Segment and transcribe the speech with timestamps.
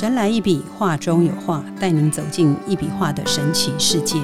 [0.00, 4.16] 神来一笔，画中有画，带您走进一笔画的神奇世界。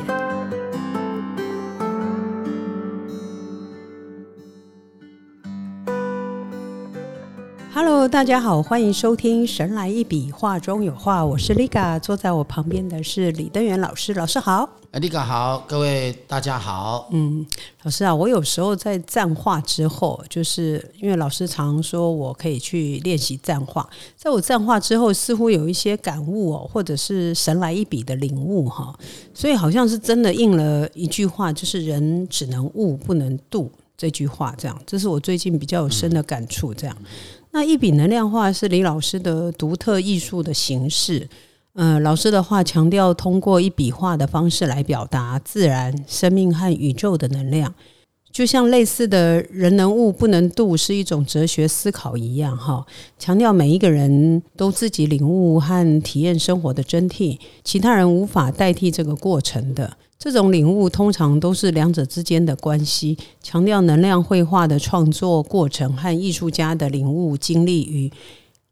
[8.17, 14.67] 大家好，欢迎收听《神来一笔，画中有画》，我是 Liga，坐在我旁边的是李登元老师，老师好。
[14.93, 17.11] 哎，Liga 好，各位大家好。
[17.13, 17.45] 嗯，
[17.83, 23.87] 老师啊，我有时候在站画之后，就是因为老师常说我可以去练习站画，
[24.17, 28.99] 在我站画之后，似乎有一些感悟哦，或者是神来一笔的领悟哈，
[29.35, 36.97] 所以好像是真的应了一句话，就是人只能悟不能度这句话，这样，这是我最近比较有深的感触，这样。
[37.57, 41.27] 那一笔能量画是李老师的独特艺术的形式。
[41.73, 47.75] 嗯，老师的话强调通过一笔画的方式来表达自然、生命和宇宙的能量，
[48.37, 52.85] 就像类似的人能悟不能度是一种哲学思考一样，哈，
[53.19, 59.97] 强调每一个人都自己领悟和体验生活的真谛，其他人无法代替这个过程的。
[60.19, 68.13] 这种领悟通常都是两者之间的关系，强调能量绘画的创作过程和艺术家的领悟经历与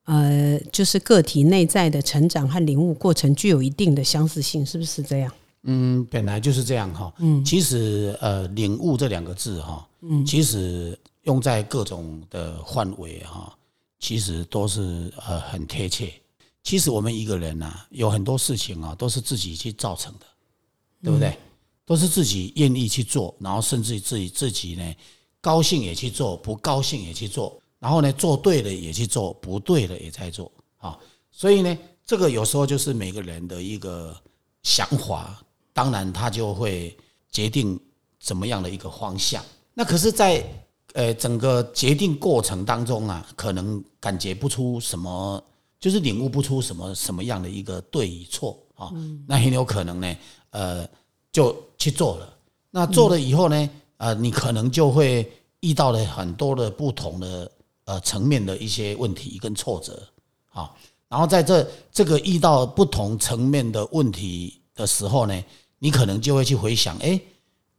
[0.05, 5.33] 呃，就是个体内在的成长和领悟过程具有一定的相似性，是不是这样？
[5.65, 7.13] 嗯，本来就是这样哈。
[7.19, 13.53] 嗯，其实呃，领悟这两个字哈，嗯，其实用在各种的范围哈，
[13.99, 16.13] 其实都是呃很贴切。
[16.63, 20.27] 其实我们一个人呐，有很多事情啊，都是自己去造成的。
[21.03, 21.37] 对不对？
[21.85, 24.95] 都是自己愿意去做，然后甚至自己自己呢，
[25.39, 30.99] 高兴也去做，不高兴也去做，然后呢，做对了也去做，不对的也在做啊。
[31.31, 31.77] 所以呢，
[32.07, 34.17] 这个有时候就是每个人的一个
[34.63, 35.44] 想法，
[35.75, 36.97] 当然他就会
[37.31, 37.79] 决定
[38.19, 39.45] 怎么样的一个方向。
[39.75, 40.43] 那可是，在
[40.95, 45.45] 呃整个决定过程当中啊，可能感觉不出什么，
[45.79, 48.91] 就是领悟不出什么什么样的一个对与错啊。
[49.27, 50.17] 那很有可能呢。
[50.51, 50.89] 呃，
[51.33, 52.33] 就去做了。
[52.71, 53.71] 那做了以后呢？
[53.97, 57.51] 呃，你可能就会遇到了很多的不同的
[57.87, 60.01] 呃层面的一些问题跟挫折
[60.53, 60.71] 啊。
[61.09, 65.45] 然后在这这个遇到不同层面的问题的时候呢，
[65.79, 67.21] 你可能就会去回想：哎，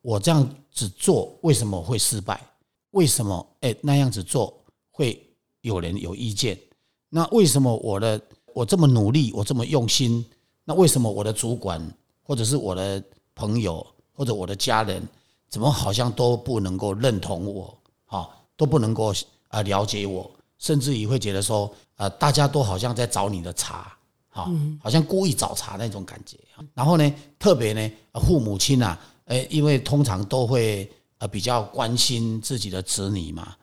[0.02, 2.40] 我这样子做为什么会失败？
[2.92, 4.54] 为什么哎那样子做
[4.92, 5.22] 会
[5.62, 6.58] 有人有意见？
[7.10, 8.22] 那为什么我的
[8.54, 10.26] 我这么努力，我这么用心？
[10.64, 11.82] 那为什么我的主管？
[12.28, 13.04] 或者是我的
[13.36, 15.08] 朋友或者我的家人，
[15.48, 18.28] 怎么好像都不能够认同我，哈，
[18.58, 19.14] 都不能够
[19.50, 23.96] 啊了解我，甚至于会觉得说，呃，大家都好像在找你的茬，
[24.36, 24.52] 哈，
[24.84, 26.38] 好像故意找茬那种感觉。
[26.74, 33.56] 然后呢，特别呢，父母亲啊，诶，因为通常都会呃比较关心自己的子女嘛，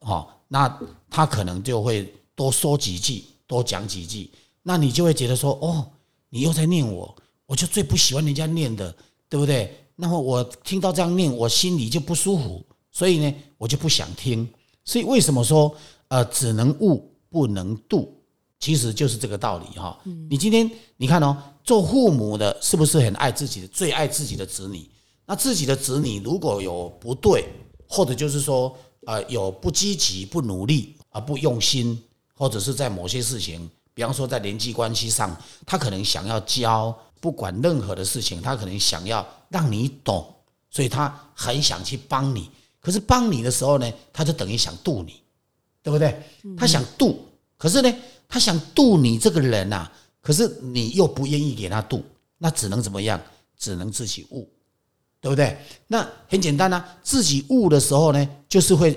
[0.00, 0.78] 哦，那
[1.08, 4.30] 他可能就会多说几句，多讲几句，
[4.62, 5.90] 那你就会觉得说，哦，
[6.28, 7.14] 你又在念我。
[7.46, 8.94] 我就最不喜欢人家念的，
[9.26, 9.74] 对不对？
[9.96, 12.62] 那么我听到这样念，我心里就不舒服，
[12.92, 14.46] 所以呢，我就不想听。
[14.84, 15.74] 所以为什么说
[16.08, 18.14] 呃，只能悟不能度？
[18.60, 19.98] 其实就是这个道理哈。
[20.30, 24.88] 你今天你看哦，做父母的是不是很爱自己的，最爱自己的子女？
[25.26, 27.44] 那自己的子女如果有不对，
[27.86, 28.76] 或者就是说
[29.06, 32.02] 呃有不积极、不努力啊、不用心，
[32.34, 35.36] 或者是在某些事情，比方说在人际关系上，
[35.66, 36.96] 他可能想要教。
[37.20, 40.24] 不管任何的事情，他可能想要让你懂，
[40.70, 42.48] 所以他很想去帮你。
[42.78, 45.20] 可是帮你的时候呢，他就等于想渡你，
[45.82, 46.22] 对不对？
[46.56, 47.18] 他想渡，
[47.56, 47.92] 可是呢，
[48.28, 49.90] 他想渡你这个人呐，
[50.20, 52.04] 可是你又不愿意给他渡，
[52.36, 53.20] 那只能怎么样？
[53.56, 54.48] 只能自己悟，
[55.20, 55.58] 对不对？
[55.88, 58.96] 那很简单呐，自己悟的时候呢，就是会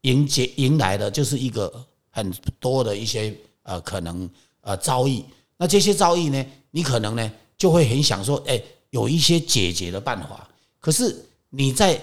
[0.00, 1.72] 迎接迎来的就是一个
[2.10, 3.32] 很多的一些
[3.62, 4.28] 呃可能
[4.62, 5.22] 呃遭遇。
[5.56, 7.32] 那这些遭遇呢，你可能呢？
[7.56, 8.58] 就会很想说，哎，
[8.88, 10.48] 有一些解决的办法。
[10.78, 11.14] 可是
[11.50, 12.02] 你在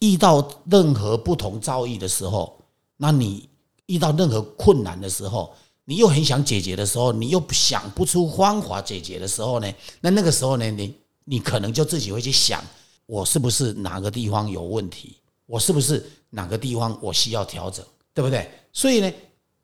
[0.00, 2.60] 遇到任何不同遭遇的时候，
[2.98, 3.48] 那你
[3.86, 5.54] 遇到任何困难的时候，
[5.86, 9.74] 你又很想解决的时候，你又想不出方法解决的时候呢？
[10.02, 10.94] 那那个时候呢，你
[11.24, 12.62] 你可能就自己会去想，
[13.06, 15.16] 我是不是哪个地方有问题？
[15.46, 17.82] 我是不是哪个地方我需要调整？
[18.12, 18.50] 对不对？
[18.74, 19.10] 所以呢，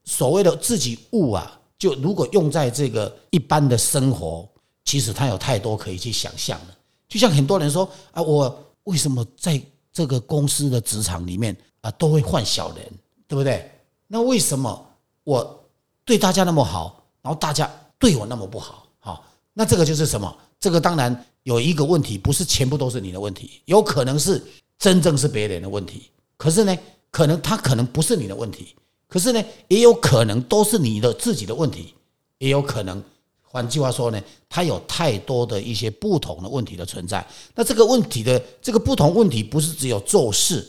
[0.05, 4.49] 所谓的自己悟啊，就如果用在这个一般的生活。
[4.85, 6.77] 其实它有太多可以去想象的，
[7.09, 12.93] 就像很多人说啊，我为什么在这个公司的职场里面啊都会换小人，
[13.29, 13.71] 对不对？
[14.09, 14.85] 那为什么
[15.23, 15.62] 我
[16.05, 18.87] 对大家那么好，然后大家对我那么不好？
[18.99, 20.37] 好，那这个就是什么？
[20.61, 24.43] 这个当然有一个问题，不是全部都是你的问题，有可能是
[24.79, 26.11] 真正是别人的问题。
[26.37, 26.77] 可是呢，
[27.11, 28.75] 可能他可能不是你的问题，
[29.09, 31.95] 可是呢，也有可能都是你的自己的问题。
[32.39, 33.01] 也有可能。
[33.45, 37.25] 换句话说呢，它有太多的一些不同的问题的存在。
[37.55, 40.67] 那这个问题的这个不同问题，不是只有做事，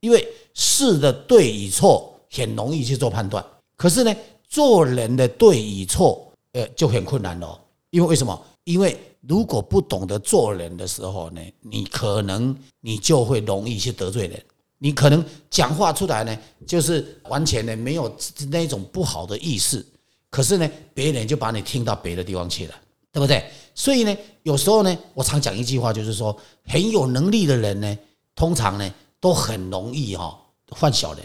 [0.00, 3.42] 因为事的对与错很容易去做判断。
[3.76, 4.14] 可是呢，
[4.48, 7.60] 做人的对与错，呃，就很困难了。
[7.90, 8.40] 因为为什么？
[8.64, 14.42] 因为如果不懂得做人的时候呢，你可能你就会容易去得罪人。
[14.78, 18.14] 你可能讲话出来呢，就是完全呢没有
[18.50, 19.84] 那种不好的意思。
[20.30, 22.74] 可是呢，别人就把你听到别的地方去了，
[23.10, 23.44] 对不对？
[23.74, 27.98] 所以呢，有时候呢，我常讲一句话，就是说，很有能力的人呢，
[28.34, 30.38] 通常呢，都很容易哈
[30.76, 31.24] 犯小人。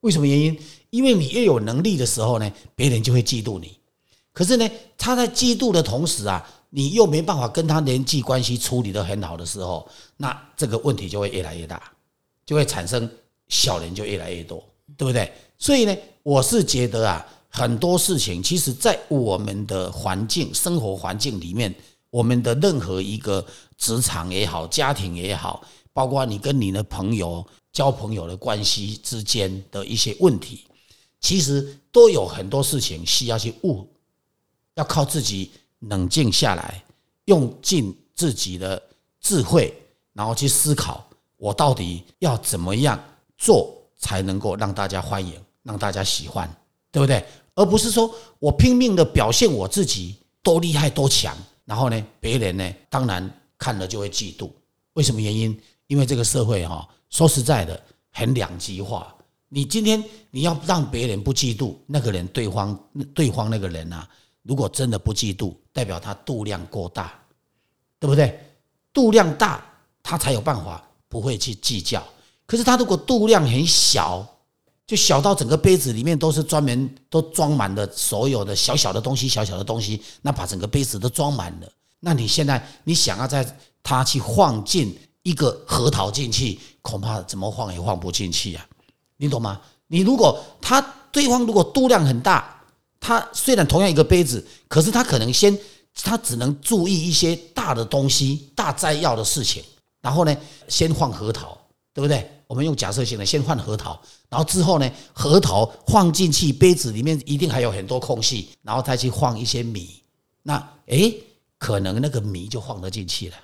[0.00, 0.58] 为什么原因？
[0.90, 3.78] 因为你越有能力的时候呢，别人就会嫉妒你。
[4.32, 11.82] 可是呢，他在嫉妒的同时啊，你又没办法跟他人际关系处理得很好的时候，那这个问题就会越来越大，
[12.44, 13.10] 就会产生
[13.48, 14.62] 小人就越来越多，
[14.96, 15.32] 对不对？
[15.58, 17.26] 所以呢，我是觉得啊。
[17.52, 21.74] 很多事情，其实，在我们的环境、生活环境里面，
[22.08, 23.44] 我们的任何一个
[23.76, 25.60] 职场也好、家庭也好，
[25.92, 30.64] 包括你跟你的朋友交朋友的关系之间的一些问题，
[31.20, 33.86] 其实都有很多事情需要去悟，
[34.74, 35.50] 要靠自己
[35.80, 36.82] 冷静下来，
[37.26, 38.82] 用尽自己的
[39.20, 39.74] 智慧，
[40.12, 41.06] 然后去思考，
[41.36, 42.98] 我到底要怎么样
[43.36, 46.48] 做才能够让大家欢迎，让大家喜欢，
[46.90, 47.24] 对不对？
[47.54, 51.36] 而不是说我拼命的表现我自己多厉害多强，
[51.66, 54.50] 然后呢，别人呢，当然看了就会嫉妒。
[54.94, 55.60] 为什么原因？
[55.86, 57.78] 因为这个社会哈，说实在的，
[58.10, 59.14] 很两极化。
[59.52, 62.78] 你今天你要让别人不嫉妒，那个人对方
[63.12, 64.08] 对方那个人啊，
[64.42, 67.12] 如果真的不嫉妒，代表他度量过大，
[67.98, 68.40] 对不对？
[68.92, 69.60] 度量大，
[70.04, 72.00] 他才有办法不会去计较。
[72.46, 74.24] 可是他如果度量很小，
[74.86, 81.68] 就小到整个杯子里面都是专门都装满了所有的小小的东西，小小的东西，那把整个杯子都装满了。
[81.98, 88.66] 那你现在你想要在他去放进一个核桃进去，恐怕怎么放也放不进去啊！
[89.20, 89.60] 你懂吗？
[89.88, 90.80] 你如果他
[91.12, 92.62] 对方如果度量很大，
[92.98, 95.56] 他虽然同样一个杯子，可是他可能先
[95.94, 99.62] 他只能注意一些大的东西、大摘要的事情，
[100.00, 100.34] 然后呢，
[100.68, 101.58] 先放核桃，
[101.92, 102.28] 对不对？
[102.46, 110.02] 我们用假设性的，先换核桃，然后之后呢，核桃放进去杯子里面一定还有很多空隙，然后再去放一些米，
[110.42, 111.14] 那诶，
[111.58, 113.36] 可能那个米就放得进去了，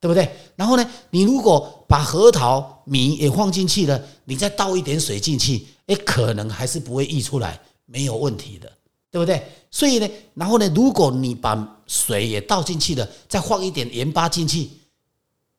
[0.00, 0.30] 对不对？
[0.56, 8.70] 然后呢，你如果把核桃米也放进去了，你再倒一点水进去，哎，可能还是不会溢出来，没有问题的，
[9.10, 9.42] 对不对？
[9.70, 14.70] 所以呢，然后呢，如果你把水也倒进去了，再放一点盐巴进去，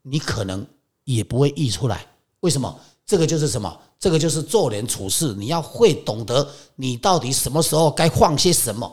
[0.04, 0.66] 你可能
[1.04, 2.06] 也不会溢出来。
[2.42, 2.80] 为什么？
[3.06, 3.80] 这个就是什么？
[4.00, 8.92] 这个就是做人处事，你要会懂得你到底什么时候该放些什么，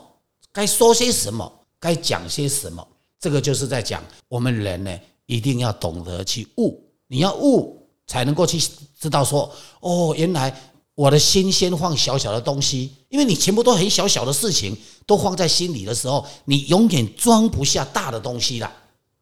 [0.51, 2.85] 该说些什么，该讲些什么。
[3.19, 6.81] 这个就是在讲我们人呢，一定要懂得去悟。
[7.07, 8.59] 你要悟，才能够去
[8.99, 10.55] 知道说，哦，原来
[10.95, 14.75] 我的心先放小小的东西，因为你全部都很小小的事情
[15.05, 18.71] 都放在心里的时候，你永远装不下大的东西了，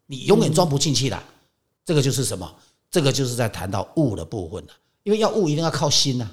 [0.05, 1.21] 你永远装不进去了。
[1.85, 2.49] 这个就是什么？
[2.89, 6.29] 这个就是在谈到悟的部分了，因为要悟一定要靠心呐，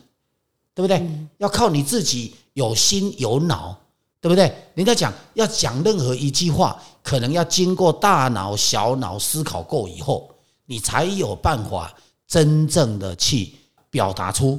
[0.75, 1.05] 对不对？
[1.39, 3.77] 要靠你自己有心有脑，
[4.21, 4.55] 对不对？
[4.75, 10.31] 人家讲要讲任何一句话，可能要经过大脑、小脑思考过以后，
[10.67, 11.95] 你才有办法
[12.27, 13.55] 真正的去
[13.89, 14.59] 表达出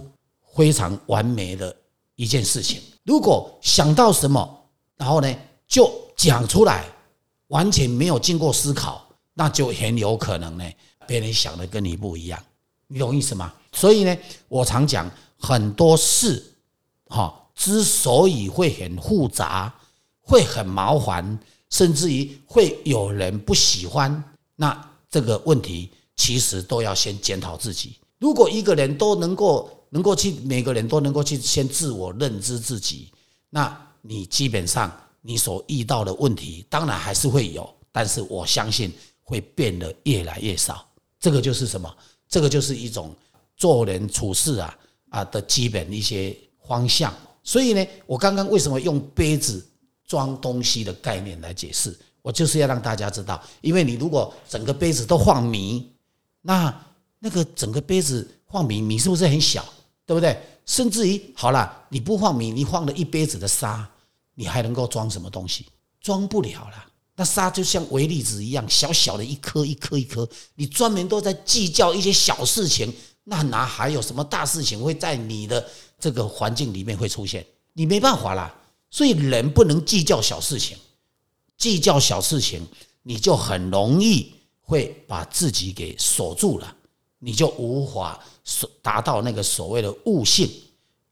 [0.56, 1.76] 非常完美的
[2.16, 2.82] 一件事情。
[3.04, 4.66] 如果想到什么，
[4.98, 5.36] 然后呢
[5.68, 6.86] 就讲出来，
[7.48, 10.64] 完全没有经过思考，那就很有可能呢。
[11.08, 12.42] 别人想的跟你不一样，
[12.88, 13.54] 你懂意思吗？
[13.74, 16.56] 所以呢，我常讲很多事，
[17.08, 19.72] 哈，之所以会很复杂，
[20.20, 21.38] 会很麻烦，
[21.70, 24.24] 甚至于会有人不喜欢，
[24.56, 27.98] 那这个问题其实都要先检讨自己。
[28.18, 33.12] 如果一个人都能够能够去，每个人都能够去先自我认知自己，
[33.52, 34.92] 那你基本上
[35.22, 38.92] 你所遇到的问题，当然还是会有，但是我相信
[39.22, 40.84] 会变得越来越少。
[41.20, 41.96] 这个就是什么？
[42.28, 43.16] 这个就是一种
[43.56, 44.76] 做人处事啊
[45.10, 46.36] 啊的基本一些
[46.68, 47.14] 方向。
[47.44, 49.66] 所以呢，我刚刚为什么用杯子
[50.06, 51.98] 装东西的概念来解释？
[52.22, 55.92] 我就是要让大家知道，因为你如果整个杯子都放米，
[56.42, 56.86] 那
[57.20, 59.66] 那个整个杯子放米，米是不是很小？
[60.06, 60.40] 对不对？
[60.66, 63.90] 甚至于好了，你不放米，你放了一杯子的沙，
[64.36, 65.66] 你还能够装什么东西？
[66.00, 66.86] 装不了了。
[67.16, 70.28] 那沙就像微粒子一样，小小的一颗一颗一颗。
[70.56, 72.94] 你专门都在计较一些小事情，
[73.24, 75.68] 那哪还有什么大事情会在你的
[76.02, 77.46] 这个环境里面会出现？
[77.74, 78.54] 你没办法啦，
[78.90, 80.78] 所以人不能计较小事情，
[81.58, 82.68] 计较小事情，
[83.04, 86.76] 你就很容易会把自己给锁住了，
[87.20, 90.50] 你就无法所达到那个所谓的悟性。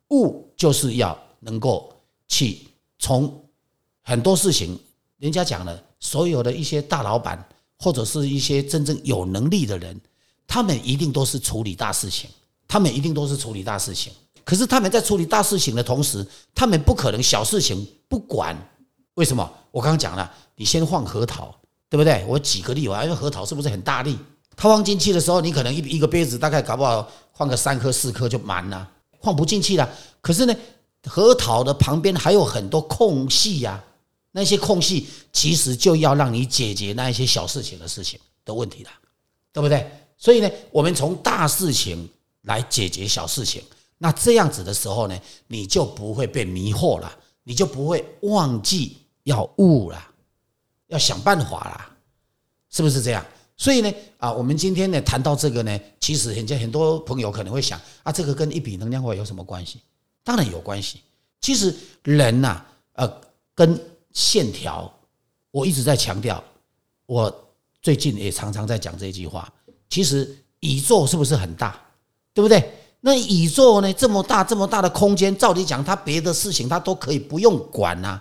[0.09, 1.93] 悟就是要能够
[2.27, 2.57] 去
[2.97, 3.41] 从
[4.01, 4.77] 很多事情，
[5.19, 10.01] 人家讲了，所有的一些大老板或者是一些真正有能力的人，
[10.47, 12.29] 他们一定都是处理大事情，
[12.67, 14.11] 他们一定都是处理大事情。
[14.49, 16.25] 可是他们在处理大事情的同时，
[16.55, 18.57] 他们不可能小事情不管。
[19.13, 19.47] 为什么？
[19.69, 21.53] 我刚刚讲了，你先放核桃，
[21.87, 22.25] 对不对？
[22.27, 24.17] 我举个例啊，因为核桃是不是很大力？
[24.55, 28.89] 它放进去的时候，你可能一一个杯子大概搞不好放个三颗四颗就满了，
[29.21, 29.87] 放不进去了。
[30.19, 30.55] 可是呢，
[31.05, 33.79] 核桃的旁边还有很多空隙呀，
[34.31, 38.89] 那些空隙其实就要让你解决那一些小事情的事情的问题了，
[39.53, 39.87] 对不对？
[40.17, 42.09] 所以呢，我们从大事情
[42.45, 43.61] 来解决小事情。
[43.99, 47.11] 那这样子的时候呢，你就不会被迷惑了，
[47.43, 50.01] 你就不会忘记要悟了，
[50.87, 51.97] 要想办法了，
[52.69, 53.23] 是不是这样？
[53.57, 59.81] 所以呢，啊，我们今天呢谈到这个呢，其实人家很多朋友可能会想啊，这个跟一笔能量化有什么关系？
[60.23, 61.01] 当然有关系。
[61.41, 63.21] 其实人呐，呃，
[63.53, 63.77] 跟
[64.13, 64.89] 线条，
[65.51, 66.41] 我一直在强调，
[67.05, 67.33] 我
[67.81, 69.51] 最近也常常在讲这句话。
[69.89, 71.81] 其实宇宙是不是很大？
[72.33, 72.71] 对不对？
[73.01, 73.93] 那宇宙呢？
[73.93, 78.19] 这么大，这么大的空间，照理讲，它别的事情它都可以不用管呐，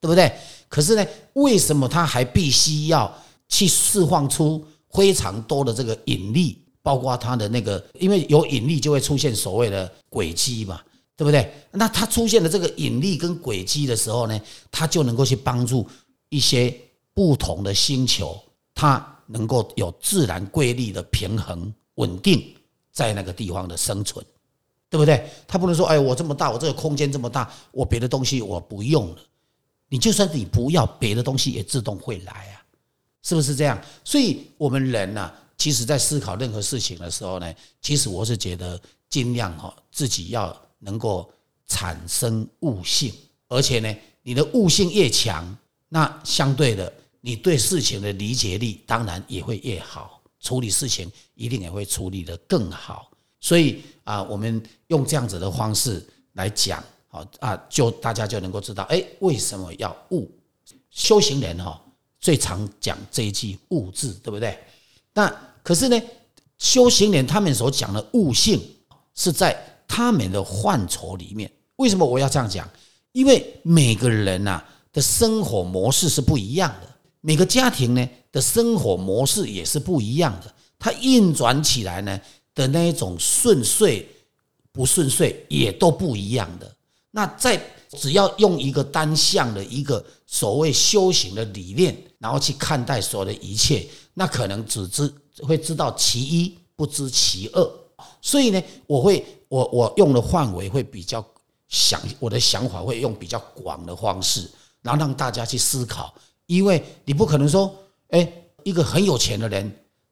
[0.00, 0.32] 对不对？
[0.68, 3.12] 可是呢，为什么它还必须要
[3.48, 6.58] 去释放出非常多的这个引力？
[6.82, 10.80] 包括它的那个，因为有引力就会出现所谓的轨迹嘛，
[11.16, 11.52] 对不对？
[11.72, 14.40] 那它出现了这个引力跟轨迹的时候呢，
[14.70, 15.86] 它就能够去帮助
[16.28, 16.72] 一些
[17.12, 18.36] 不同的星球，
[18.74, 22.54] 它能够有自然规律的平衡稳定。
[22.96, 24.24] 在那个地方的生存，
[24.88, 25.28] 对不对？
[25.46, 29.18] 他不能说：“哎，我这么大，我这个空间这么大，我别的东西我不用了。”
[29.90, 32.64] 你就算你不要别的东西，也自动会来啊，
[33.22, 33.78] 是不是这样？
[34.02, 41.30] 所以，我们人呢，其实在思考任何事情的时候呢，其实我是觉得尽量哈，自己要能够
[41.66, 43.12] 产生悟性，
[43.48, 45.54] 而且呢，你的悟性越强，
[45.90, 50.15] 那相对的，你对事情的理解力当然也会越好。
[50.40, 60.30] 处理事情一定也会处理的更好，所以啊，我们用这样子的方式来讲，好啊，就大家就能够知道，哎，为什么要悟？
[60.90, 61.80] 修行人哈
[62.20, 64.58] 最常讲这一句“悟”字，对不对？
[65.12, 66.00] 那可是呢，
[66.58, 68.60] 修行人他们所讲的悟性
[69.14, 71.50] 是在他们的范畴里面。
[71.76, 72.68] 为什么我要这样讲？
[73.12, 74.62] 因为每个人呐
[74.92, 76.95] 的生活模式是不一样的。
[77.26, 82.20] 每个家庭呢的生活模式也是不一样的，它运转起来呢
[82.54, 84.08] 的那一种顺遂
[84.70, 86.72] 不顺遂也都不一样的。
[87.10, 97.70] 那在只要用一个单向的一个所谓修行的理念，然后去看待所有的一切，那可能只知会知道其一，不知其二。
[98.22, 101.24] 所以呢，我会我我用的范围会比较
[101.66, 104.48] 想我的想法会用比较广的方式，
[104.80, 106.14] 然后让大家去思考。
[106.46, 107.74] 因为你不可能说，
[108.08, 109.70] 哎，一个很有钱的人，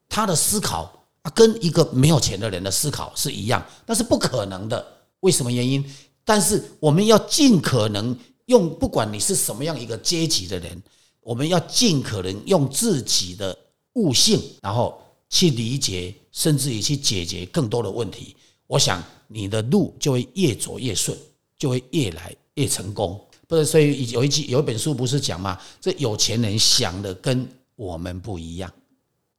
[0.08, 4.86] 他的思考啊，跟一个没有钱的人的思考是一样，那是不可能的。
[5.20, 5.84] 为什么原因？
[6.24, 10.82] 但是我们要尽可能用，不管你是什么样一个阶级的人，
[11.20, 13.56] 我们要尽可能用自己的
[13.94, 15.00] 悟性，然后
[15.30, 18.36] 去理解，甚至于去解决更多的问题。
[18.66, 21.16] 我想你的路就会越走越顺，
[21.56, 23.23] 就会越来越成功。
[23.46, 25.60] 不是，所以有一句有一本书不是讲吗？
[25.80, 27.46] 这有钱人想的跟
[27.76, 28.72] 我们不一样，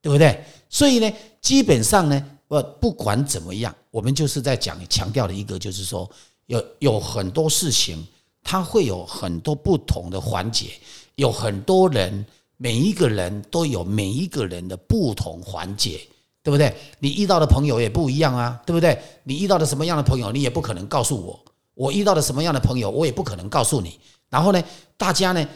[0.01, 0.43] 对不对？
[0.69, 6.09] 所以呢，基本上呢，不不管怎么样，我们就是在讲强调的一个，就是说
[6.45, 8.05] 有有很多事情，
[8.43, 10.67] 它会有很多不同的环节，
[11.15, 12.25] 有很多人，
[12.57, 15.99] 每一个人都有每一个人的不同环节，
[16.43, 16.75] 对不对？
[16.99, 19.01] 你遇到的朋友也不一样啊，对不对？
[19.23, 21.39] 你遇到的什么样的朋友，你也不可能告诉我。
[21.75, 23.99] 我遇到了什么样的朋友，我也不可能告诉你。
[24.29, 24.63] 然后呢，
[24.97, 25.47] 大家呢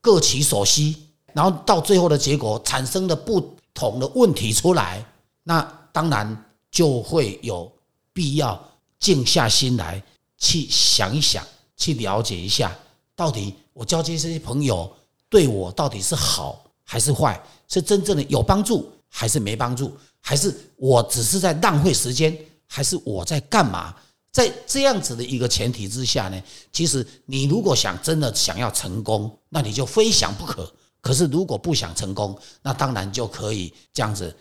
[0.00, 0.94] 各取所需，
[1.32, 5.04] 然后到最后的结果产生的不同的问题出来，
[5.42, 5.60] 那
[5.92, 7.70] 当然就会有
[8.12, 8.62] 必要
[8.98, 10.02] 静下心来
[10.38, 11.44] 去想一想，
[11.76, 12.74] 去了解一下，
[13.16, 14.90] 到底我交接这些朋友
[15.28, 22.36] 对我到底是好还是坏，是真正的有帮助还是没帮助，还是我只是在浪费时间，
[22.66, 23.94] 还是我在干嘛？
[24.32, 30.72] 在这样子的一个前提之下呢，其实你如果想真的想要成功，那你就非想不可。
[31.00, 34.34] 可是如果不想成功，那当然就可以这样子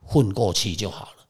[0.00, 1.24] 混过去就好了。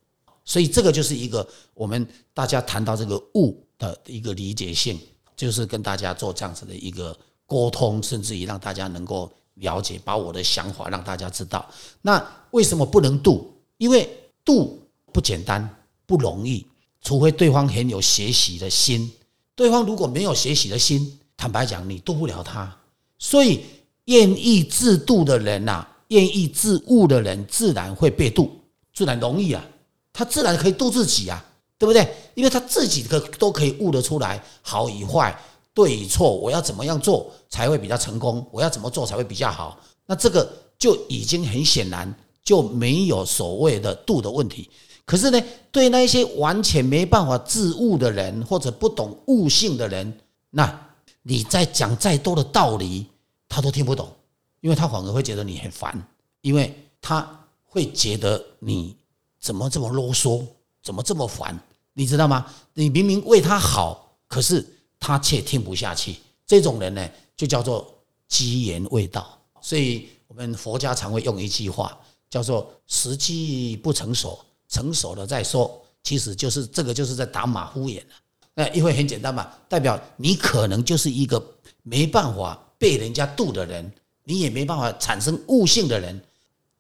[0.44, 2.04] 所以这个就是一个我们
[2.35, 4.99] 大家谈到这个物的一个理解性。
[5.37, 11.68] 就是跟大家做这样子的一个沟通，甚至于让大家能够了解，把我的想法让大家知道。
[12.00, 13.52] 那为什么不能度？
[13.76, 14.08] 因为
[14.42, 14.80] 度
[15.12, 15.68] 不简单，
[16.06, 16.66] 不容易，
[17.06, 19.08] 除非对方很有学习的心。
[19.54, 22.76] 对方如果没有学习的心，坦白讲，你渡不了他。
[23.16, 23.60] 所以，
[24.06, 28.50] 愿意自度的人呐，愿意自悟的人，自然会被度，
[28.92, 29.64] 自然容易啊。
[30.12, 31.44] 他自然可以度自己啊。
[31.78, 32.10] 对不对？
[32.34, 35.38] 因为他自己可都可以悟得出来好与坏、
[35.75, 38.44] 对与错，我要怎么样做才会比较成功？
[38.50, 39.78] 我要怎么做才会比较好？
[40.06, 44.70] 那这个就已经很显然就没有所谓的度的问题。
[45.06, 50.20] 可是呢，对那些完全没办法自悟的人，或者不懂悟性的人，
[50.50, 50.88] 那
[51.22, 53.06] 你再讲再多的道理，
[53.48, 54.12] 他都听不懂，
[54.60, 56.06] 因为他反而会觉得你很烦，
[56.42, 58.94] 因为他会觉得你
[59.40, 60.44] 怎么这么啰嗦。
[60.82, 61.58] 怎么这么烦？
[61.94, 62.46] 你知道吗？
[62.75, 64.64] 你明明为他好，可是
[65.00, 66.14] 他却听不下去。
[66.46, 67.92] 这种人呢，就叫做
[68.28, 69.36] 机言未到。
[69.60, 71.98] 所以我们佛家常会用一句话，
[72.30, 75.82] 叫做“时机不成熟，成熟了再说”。
[76.02, 78.14] 其实就是这个，就是在打马虎眼了。
[78.54, 81.44] 那因为很简单嘛，代表你可能就是一个
[81.82, 83.92] 没办法被人家度的人，
[84.25, 86.18] 你也没办法产生悟性的人，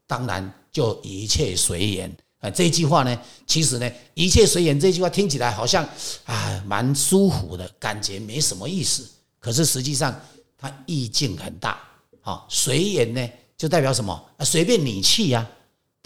[0.06, 2.16] 当然就一切随缘。
[2.38, 4.78] 啊，这句话呢，其实呢，一切随缘。
[4.78, 5.84] 这句话听起来好像
[6.24, 9.04] 啊，蛮舒服的感觉，没什么意思。
[9.40, 10.14] 可是实际上，
[10.56, 11.80] 它意境很大。
[12.20, 14.24] 好，随缘呢，就代表什么？
[14.40, 15.46] 随便你去呀，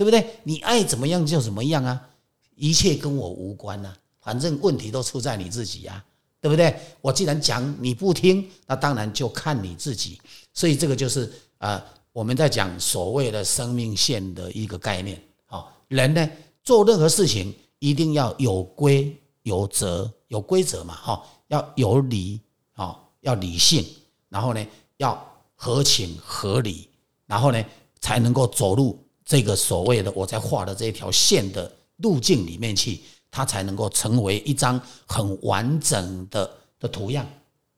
[0.00, 0.26] 对不对？
[0.44, 2.08] 你爱怎么样就怎么样啊，
[2.54, 3.94] 一切跟我无关呐。
[4.22, 6.02] 反正问题都出在你自己呀，
[6.40, 6.74] 对不对？
[7.02, 10.18] 我既然讲你不听，那当然就看你自己。
[10.54, 15.22] 所以这个就是啊，我们在讲所谓的生命线的一个概念。
[15.44, 16.26] 好人呢，
[16.64, 22.40] 做任何事情一定要有规有则，有规则嘛，哈，要有理，
[22.72, 23.84] 哈，要理性，
[24.30, 25.22] 然后呢，要
[25.54, 26.88] 合情合理，
[27.26, 27.62] 然后呢，
[28.00, 28.98] 才能够走路
[29.30, 37.24] 这个所谓的我在画的这一条线的路径里面去，它才能够成为一张很完整的的图样，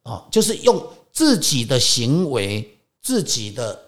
[0.02, 2.66] 啊，就是用自己的行为、
[3.02, 3.78] 自己的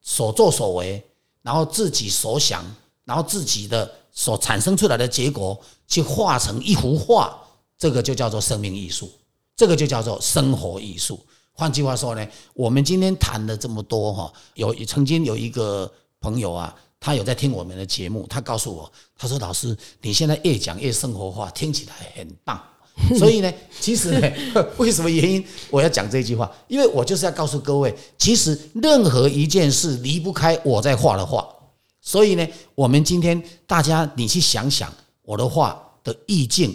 [0.00, 1.00] 所作所为，
[1.42, 2.64] 然后自己所想。
[3.04, 7.38] 然后自己的所产生出来的结果，去画成一幅画，
[7.78, 9.08] 这个就叫做生命艺术，
[9.54, 11.24] 这个就叫做生活艺术。
[11.52, 15.88] 换句话说呢，我们今天谈了这么多哈，有曾经有一个
[16.18, 22.60] 朋友啊，他有在听我们的节目，他告诉我，他说：“老师，你现在越讲越生活化，听起来很棒。
[23.18, 24.32] ”所以呢，其实呢，
[24.78, 26.50] 为什么原因我要讲这句话？
[26.66, 31.46] 因为我就是要告诉各位，其实任何一件事离不开我在画的画。
[32.00, 36.74] 所以呢，我们今天大家，你去想想我的画的意境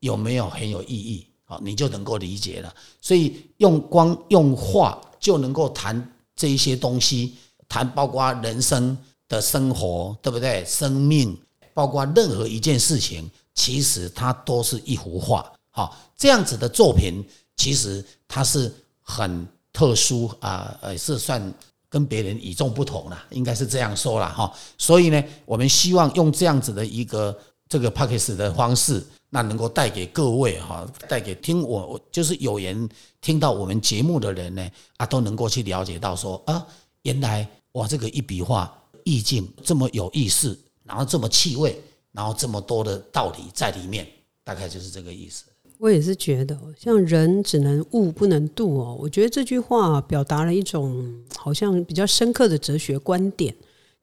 [0.00, 1.58] 有没有很有意义好？
[1.62, 2.72] 你就能够理解了。
[3.00, 7.34] 所以用光用画就能够谈这一些东西，
[7.68, 8.96] 谈包括人生
[9.28, 10.64] 的生活，对不对？
[10.64, 11.38] 生命，
[11.74, 15.52] 包括任何一件事情，其实它都是一幅画。
[15.70, 17.24] 好，这样子的作品，
[17.56, 21.54] 其实它是很特殊啊，呃，是算。
[21.90, 24.52] 跟别人与众不同了，应该是这样说了哈。
[24.76, 27.34] 所以呢，我们希望用这样子的一个
[27.66, 32.86] 这个 p a c k a g e 的方式，那能够带给各位哈，带给听我就是有缘
[33.22, 36.62] 听到我们节目的人呢，啊，都能够去了解到说啊，
[37.04, 38.70] 原来哇，这个一笔画
[39.08, 41.80] 意境这么有意思，然后这么气味，
[42.12, 44.06] 然后这么多的道理在里面，
[44.44, 45.44] 大概就是这个意思。
[45.78, 48.94] 我也是觉得，像人只能悟不能度哦。
[49.00, 53.54] 我觉得这句话表达了一种好像比较深刻的哲学观点，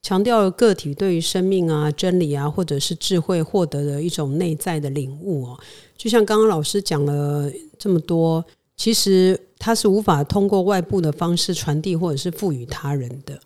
[0.02, 5.60] 强调了个体对于生命啊、真理啊，或者是智慧获得的一种内在的领悟哦。
[5.98, 8.44] 就像刚刚老师讲了这么多，
[8.78, 13.38] 其实它是无法通过外部的方式传递或者是赋予他人的。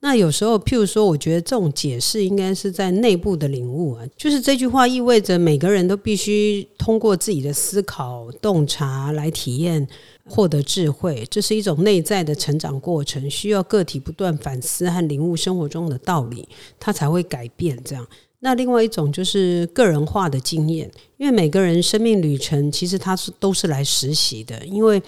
[0.00, 9.88] 那有时候，譬如说，我觉得这种解释应该是在内部的领悟啊，就是这句话意味着每个人都必须通过自己的思考、洞察来体验、
[10.28, 16.46] 获得智慧，这是一种内在的成长过程，需要个体不断反思和领悟生活中的道理，
[16.78, 17.76] 它才会改变。
[17.82, 18.06] 这样，
[18.40, 25.02] 那另外一种就是个人化的经验，因为每个人生命旅程其实他是都是来实习的，因为。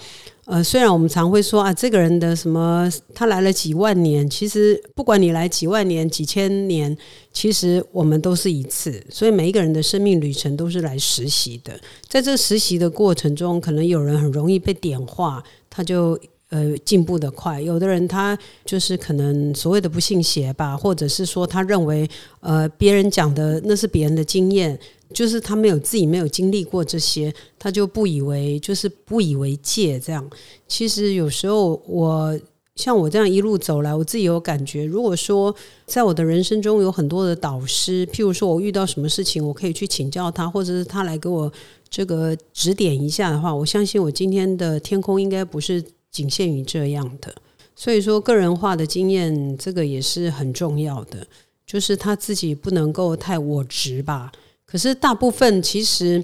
[0.49, 6.97] 呃，虽然我们常会说啊，这个人的什么，他来了几万年，其实不管你来几万年、几千年，
[7.31, 11.79] 其实我们都是一次，所以每一个人的生命旅程都是来实习的。
[12.07, 18.35] 在这实习的过程中，可能有人很容易被点化，他就呃进步的快，有的人他
[18.65, 22.09] 就是可能所谓的不信邪吧，或者是说他认为
[22.39, 24.79] 呃别人讲的那是别人的经验，
[25.13, 30.29] 就是他没有自己没有经历过这些，他就不以为就是不以为戒这样。
[30.67, 32.39] 其实有时候我。
[32.75, 34.85] 像我这样一路走来，我自己有感觉。
[34.85, 35.53] 如果说
[35.85, 41.51] 在我的人生中有很多的导师，譬如说我遇到什么事情，我可以去请教他，或者是他来给我
[41.89, 47.35] 这个指点一下的话，我相信我今天的天空应该不是仅限于这样的。
[47.75, 51.27] 所以说，个人化的经验这个也是很重要的，
[51.65, 54.31] 就是他自己不能够太我执吧。
[54.69, 56.23] 可是大部分其实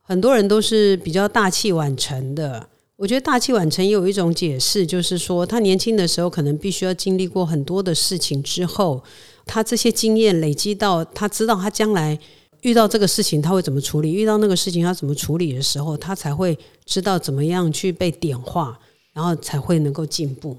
[0.00, 2.68] 很多人都是比较大器晚成的。
[2.96, 9.04] 我觉得大器晚成也有一种解释，就是说他年轻的时候可能必须要经历过很多的事情之后，
[9.44, 12.18] 他这些经验累积到他知道他将来
[12.62, 18.76] 遇到这个事情他会怎么处理，遇到那个事情他怎么处理的时候，他才会知道怎么样去被点化，
[19.12, 20.56] 然后才会能够进步。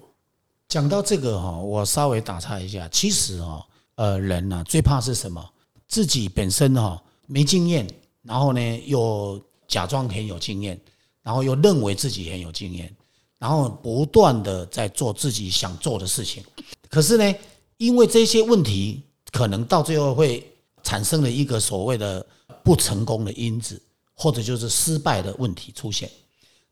[0.69, 5.43] 讲到这个哈，我稍微打岔一下，其实哈，呃，人呢最怕是什么？
[5.89, 7.85] 自己本身哈没经验，
[8.21, 10.79] 然后呢又假装很有经验。
[11.21, 12.91] 然后又认为自己很有经验，
[13.37, 16.43] 然后不断的在做自己想做的事情，
[16.89, 17.35] 可是呢，
[17.77, 20.43] 因为这些问题可能到最后会
[20.81, 22.25] 产生了一个所谓的
[22.63, 23.79] 不成功的因子，
[24.15, 26.09] 或者就是失败的问题出现，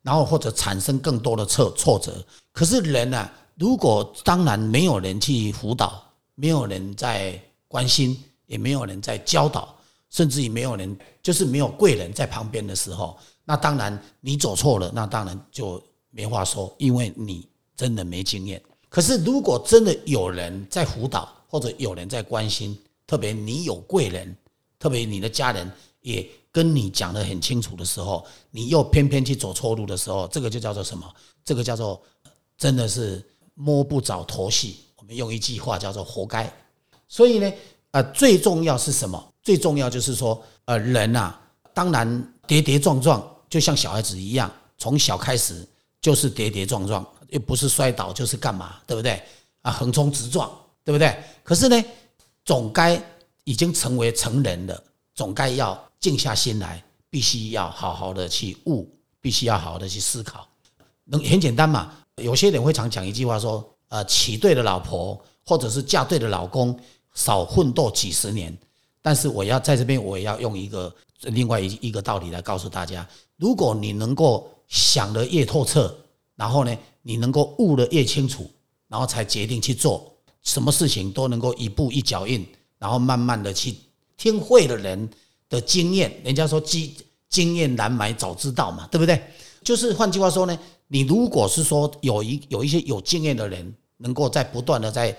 [0.02, 2.26] 然后或者产生更多的挫挫折。
[2.52, 6.04] 可是人呢，如果当然没有人去辅导，
[6.34, 9.78] 没有人在关心，也没有人在教导，
[10.10, 13.18] 甚至于没有人就是没有贵人在旁边的时候。
[13.46, 18.62] 那当然，你走错了，那当然就没话说，因为你真的没经验。
[18.90, 24.36] 可是，如果真的有人在辅导，或者有人在关心，特别你有贵人，
[24.80, 31.06] 特别你的家人也跟你讲得很清楚的时候，你又偏偏去走错路的时候，这个就叫做什么？
[31.46, 32.02] 这个叫做
[32.58, 34.76] 真的是摸不着头绪。
[34.98, 36.52] 我们用一句话叫做“活该”。
[37.08, 37.54] 所以呢，
[37.98, 39.34] 呃，最重要是什么？
[39.42, 41.34] 最重要就是说，呃，人呐，
[41.74, 43.28] 当然跌跌撞撞。
[43.50, 45.68] 就像小孩子一样，从小开始
[46.00, 49.20] 就是跌跌撞撞，又不是摔倒就是干嘛，对不对？
[49.64, 50.48] 啊，横冲直撞，
[50.84, 51.18] 对不对？
[51.44, 51.86] 可是呢，
[52.46, 53.02] 总该
[53.46, 54.84] 已经成为成人了，
[55.16, 58.88] 总该要静下心来，必须要好好的去悟，
[59.20, 60.48] 必须要好好的去思考。
[61.06, 61.92] 能很简单嘛？
[62.18, 66.80] 有些人会常讲一句话说：，呃，娶对的老婆，或者是嫁对的老公，
[67.18, 68.56] 少奋斗几十年。
[69.02, 73.08] 但是我要在这边，我也要用一个另外一一个道理来告诉大家。
[73.38, 75.96] 如果你能够想得越透彻，
[76.36, 78.50] 然后呢，你能够悟得越清楚，
[78.88, 82.46] 然后才决定去做什么事情，都能够一步一脚印，
[82.78, 83.76] 然后慢慢的去
[84.18, 85.10] 听会的人
[85.50, 86.22] 的经验。
[86.24, 86.94] 人家说经
[87.30, 89.22] 经验难买早知道嘛，对不对？
[89.64, 95.18] 就是换句话说呢，你如果是说有一有一些有经验的人，能够在不断的在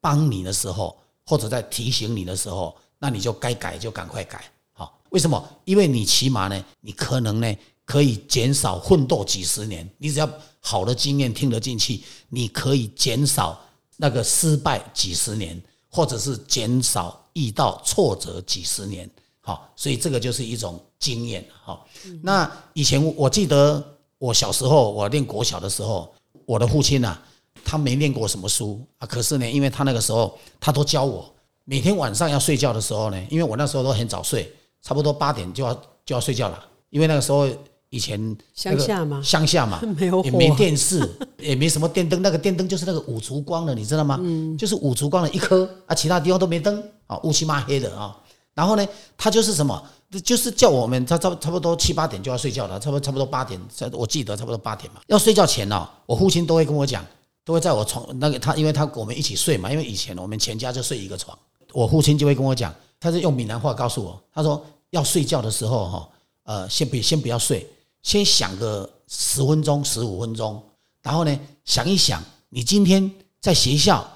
[0.00, 0.96] 帮你的时候，
[1.30, 4.42] 或者在提醒你的时候，那你就该改就赶快改。
[4.72, 5.40] 好为什么？
[5.64, 9.88] 因为你起码呢，你可能呢可以减少奋斗几十年。
[9.98, 13.64] 你只要好的经验听得进去，你可以减少
[13.96, 19.08] 那个失败几十年，或者是减少遇到挫折几十年。
[19.40, 21.46] 好，所以这个就是一种经验。
[21.62, 21.86] 好，
[22.24, 23.80] 那以前我记得
[24.18, 26.12] 我小时候，我念国小的时候，
[26.44, 27.16] 我的父亲呢，
[27.64, 31.32] 他没念过什么书啊，可是呢，因为他那个时候他都教我，
[31.64, 34.50] 每天晚上要睡觉的时候呢，因为我那时候都很早睡。
[34.82, 35.74] 差不多八点就要
[36.06, 36.58] 就要睡觉了，
[36.88, 37.46] 因为那个时候
[37.90, 38.18] 以前
[38.54, 41.06] 乡下嘛，乡下嘛， 没有也没电视，
[41.38, 44.18] 也没什么电灯，那个电灯就是那个五烛光的，你知道吗？
[44.22, 48.16] 嗯，就是五烛光的一颗啊，其他地方都没灯啊，乌漆嘛黑的啊。
[48.54, 49.86] 然后呢，他就是什么，
[50.24, 53.60] 就是叫我们他差差不多七八点就要睡觉了，差不多差不多八点，
[53.92, 55.02] 我记得差不多八点嘛。
[55.08, 57.04] 要睡觉前呢，我父亲都会跟我讲，
[57.50, 61.36] 都会在我床那个他，因为他我们一起睡嘛，因为以前我们全家就睡一个床，
[61.72, 62.72] 我父亲就会跟我讲。
[63.00, 66.08] 他是用闽南话告诉我，他说要睡觉的时候哈，
[66.44, 67.68] 呃，先不先不要睡，
[68.04, 70.62] 先想个十分钟、十五分钟，
[71.02, 73.10] 然后呢，想一想你今天
[73.40, 74.08] 在学校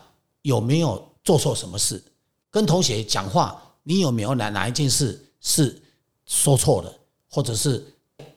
[0.42, 2.00] 有没有做错什么事，
[2.52, 5.82] 跟同学讲话，你有没有哪哪一件事是
[6.26, 6.94] 说错了，
[7.28, 7.84] 或者是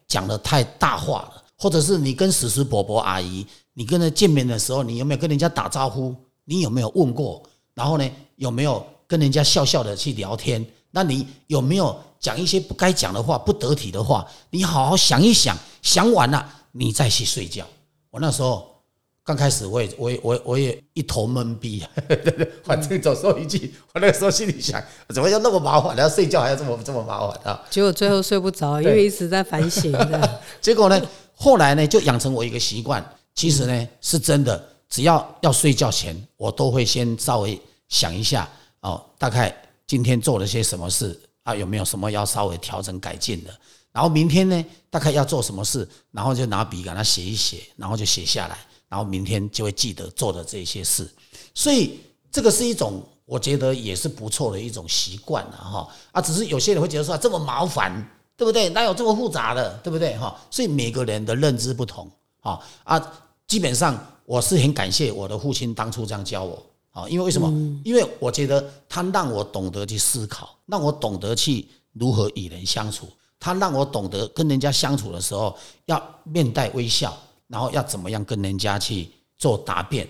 [0.08, 6.16] 讲的太大话了，或者是你跟史实伯伯阿姨，你跟他见面的时候，你有没有跟人家打招呼？
[6.46, 7.42] 你有没有问过？
[7.74, 8.86] 然后呢，有没有？
[9.10, 14.28] 跟人家笑笑的去聊天，那你有没有讲一些不该讲的话、不得体的话？
[14.50, 17.66] 你好好想一想，想完了你再去睡觉。
[18.10, 18.68] 我那时候
[19.24, 21.82] 刚开始，我也、我也、我我也一头懵逼，
[22.66, 23.74] 反正总说一句。
[23.94, 25.96] 我那时候心里想，怎么要那么麻烦？
[25.96, 27.66] 要睡觉还要这么这么麻烦啊？
[27.70, 29.94] 结果最后睡不着，因为一直在反省。
[30.60, 31.02] 结果呢，
[31.40, 33.04] 后来呢，就养成我一个习惯，
[33.36, 43.56] 其实呢是真的，只要要睡觉前，我都会先稍微想一下哦，大概今天做了些什么事啊，有没有什么要稍微调整改进的？
[43.92, 48.58] 然后明天呢，大概要做什么事，然后就拿笔给他写一写，然后就写下来，
[48.90, 51.08] 然后明天就会记得做的这些事。
[51.54, 52.00] 所以
[52.32, 55.88] 这个是一种，我觉得也是不错的一种习惯了哈。
[56.12, 58.12] 啊，只是有些人会觉得说这么麻烦。
[58.38, 58.70] 对不对？
[58.70, 59.74] 哪有这么复杂的？
[59.84, 60.16] 对不对？
[60.16, 62.08] 哈，所以每个人的认知不同，
[62.40, 63.14] 哈啊，
[63.48, 67.50] 基本上我是很感谢我的父亲当初这样教我，啊，因为为什么？
[67.84, 73.08] 因为我觉得他让我懂得去思考，让我懂得去如何与人相处，
[73.40, 80.08] 他让我懂得跟人家相处的时候要面带微笑，然后要怎么样跟人家去做答辩，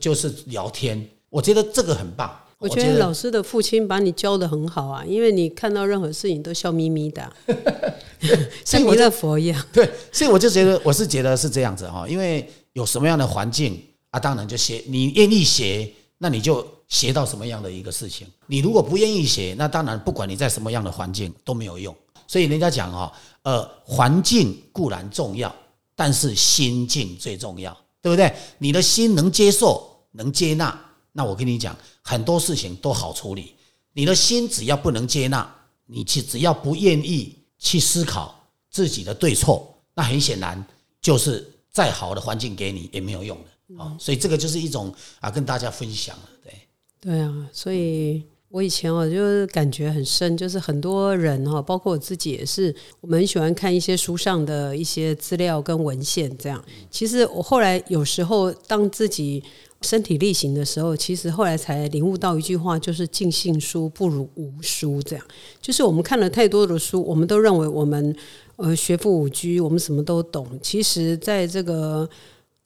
[0.00, 1.08] 就是聊天。
[1.30, 2.36] 我觉得这个很棒。
[2.58, 7.32] 我觉得老师的父亲把你教的很好啊，因为你看到任何事情都笑眯眯的，
[8.66, 9.64] 像弥勒佛一样。
[9.72, 18.26] 对，所以我就觉得我是觉得是这样子哈，因为有什么样的环境啊，当然就学你愿意学，那你就学到什么样的一个事情。
[18.48, 21.94] 你如果不愿意学，那当然不管你在什么样的环境都没有用。
[22.26, 25.54] 所以人家讲哈，呃，环境固然重要，
[25.94, 28.34] 但是心境最重要，对不对？
[28.58, 30.86] 你的心能接受，能接纳。
[31.18, 33.52] 那我跟你讲，很多事情都好处理。
[33.92, 35.52] 你的心只要不能接纳，
[35.86, 40.64] 你去只要不愿意去思考自己的对错，那很显然
[41.02, 43.96] 就是再好的环境给你也没有用的啊。
[43.98, 46.52] 所以这个就是一种啊，跟大家分享了对。
[47.00, 56.64] 对啊，所以我以前我就感觉很深，就是很多人哈，包括我自己也是，我们很喜欢看一些书上的一些资料跟文献，这样。
[56.92, 59.42] 其实我后来有时候当自己。
[59.82, 65.00] 身体力行的时候，其实后来才领悟到一句话，就是“尽信书不如无书”。
[65.06, 65.24] 这样，
[65.60, 68.14] 就是我们看了太多的书，我们都认为我们
[68.56, 70.46] 呃学富五车，我们什么都懂。
[70.60, 72.08] 其实，在这个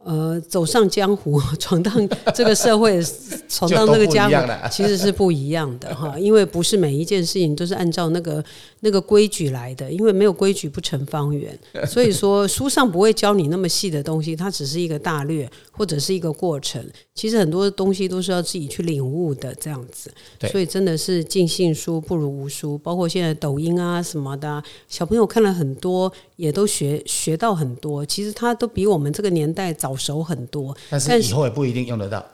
[0.04, 3.00] 呃，走上江湖， 闯荡这个社会，
[3.48, 6.18] 闯荡这个江湖， 其实是不一样的哈。
[6.18, 8.44] 因为不是每一件事情都是按照那个
[8.80, 11.56] 那个规矩来的，因为没有规矩不成方圆。
[11.86, 16.84] 所以说，书上不会教你那么细的东西，它只是一个大略或者是一个过程。
[17.14, 20.10] 其实很多东西都是要自己去领悟的，这样子。
[20.50, 22.76] 所以真的是尽信书不如无书。
[22.78, 28.04] 包括现在抖音啊什么的，小朋友看了很多，也都学学到很多。
[28.04, 30.76] 其实他都比我们这个年代早熟很多。
[30.90, 32.24] 但是以后也不一定用得到。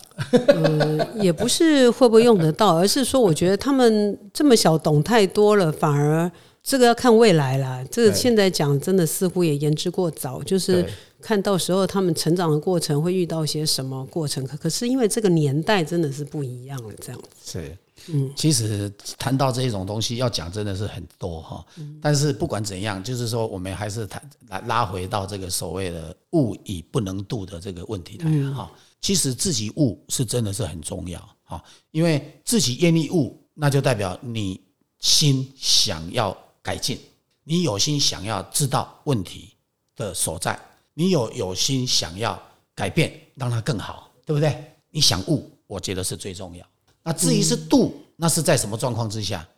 [0.49, 6.31] 呃，也不是会不会用得到，而是说我觉得他们这么小懂太多了，反而
[6.63, 7.85] 这个要看未来了。
[7.91, 10.85] 这个现在讲真的似乎也言之过早，就是。
[11.21, 14.47] 看到时候他们成长的过程会遇到些什么过程？
[14.47, 17.29] 可可是因为这个年代真的是不一样了，这样子。
[17.45, 17.77] 是，
[18.09, 21.65] 嗯，其实谈到这一种东西要讲真的是很多哈。
[22.01, 28.71] 但是不管怎样，就是说我们还是谈来拉回到这个所谓的悟以不能度的这个问题来哈。
[29.01, 34.61] 其实自己悟是真的是很重要哈，因为自己愿意悟，那就代表你
[34.99, 36.99] 心想要改进，
[37.45, 39.55] 你有心想要知道问题
[39.95, 40.59] 的所在。
[40.95, 42.37] 你有有心想要
[42.75, 44.65] 改变，让它更好，对不对？
[44.91, 46.67] 你想悟，我觉得是最重要。
[47.09, 49.49] 那至于是度，那是在什么状况之下？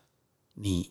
[0.54, 0.88] 你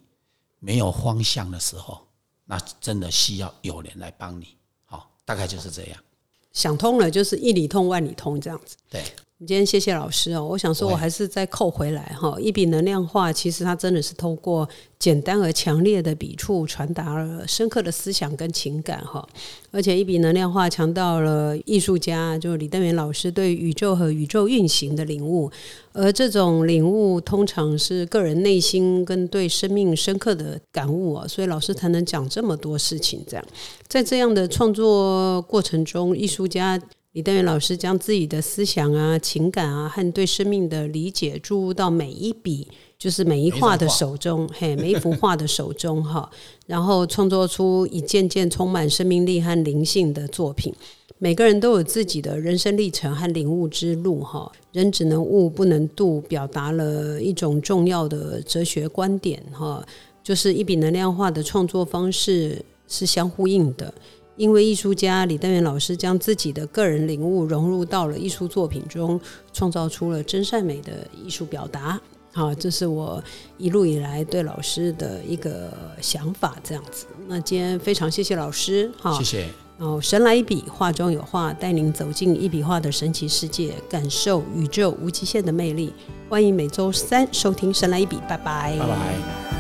[0.60, 2.06] 没有方向的时候，
[2.44, 4.58] 那真的需要有人来帮你。
[4.84, 6.04] 好，大概就是这样。
[6.52, 8.76] 想通了，就是一里通万里通这样子。
[8.90, 9.02] 对。
[9.48, 12.36] 今天谢谢老师哦，我想说，我还是再扣回来哈。
[12.42, 14.68] 一笔能量画，其实它真的是透过
[15.00, 19.26] 简单而强烈的笔触，传达了深刻的思想跟情感哈。
[19.72, 25.50] 而且一笔能量画强调了艺术家，就是李登元老师对宇宙和宇宙运行的领悟，
[25.94, 33.24] 而这种领悟通常是个人内心跟对生命深刻的感悟啊，所以老师才能讲这么多事情。
[33.26, 33.46] 这样，
[33.88, 36.78] 在这样的创作过程中，艺术家。
[37.14, 42.68] 李登元老师将自己的思想啊、情感啊和对生命的理解注入到每一笔，
[43.00, 46.30] 就是每一画的手中， 嘿，每一幅画的手中哈，
[46.68, 50.72] 然后创作出一件件充满生命力和灵性的作品。
[51.18, 59.84] 每个人都有自己的人生历程和领悟之路哈，人只能悟不能度，表达了一种重要的哲学观点哈，
[60.24, 63.92] 就是一笔能量画的创作方式是相呼应的。
[64.40, 69.20] 因为艺术家李丹元老师将自己的个人领悟融入到了艺术作品中，
[69.52, 72.00] 创造出了真善美的艺术表达。
[72.32, 73.22] 好，这是我
[73.58, 77.06] 一路以来对老师的一个想法，这样子。
[77.28, 79.46] 那今天非常谢谢老师，好，谢谢。
[79.78, 85.94] 哦，神来一笔，画中有画，带您走进一笔画的神奇世界，感受宇宙无极限的魅力。
[86.30, 89.59] 欢迎每周三收听《神来一笔》，拜拜，拜拜。